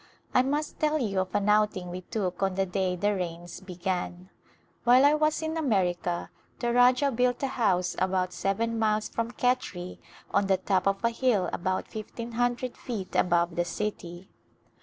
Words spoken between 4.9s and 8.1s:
I was in America the Rajah built a house